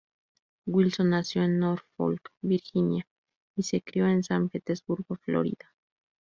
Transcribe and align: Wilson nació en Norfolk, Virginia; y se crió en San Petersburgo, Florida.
Wilson 0.65 1.11
nació 1.11 1.43
en 1.43 1.59
Norfolk, 1.59 2.31
Virginia; 2.41 3.05
y 3.55 3.61
se 3.61 3.81
crió 3.83 4.07
en 4.07 4.23
San 4.23 4.49
Petersburgo, 4.49 5.15
Florida. 5.17 5.75